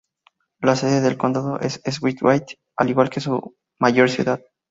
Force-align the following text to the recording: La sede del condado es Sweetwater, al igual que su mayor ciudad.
La 0.61 0.75
sede 0.75 0.99
del 0.99 1.15
condado 1.15 1.59
es 1.59 1.79
Sweetwater, 1.87 2.57
al 2.75 2.89
igual 2.89 3.11
que 3.11 3.19
su 3.21 3.55
mayor 3.79 4.09
ciudad. 4.09 4.41